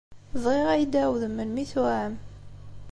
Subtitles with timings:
[0.43, 2.13] Bɣiɣ ad iyi-d-tɛawdem melmi tuɛam.